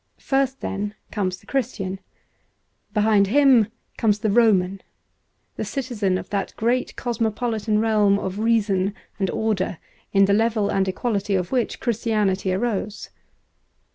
[0.17, 1.99] First, then, comes the Christian;
[2.91, 3.67] behind him
[3.97, 4.81] comes the Roman—
[5.57, 9.77] the citizen of that great cosmopolitan realm of reason and order,
[10.11, 13.11] in the level and equality of which Christianity arose.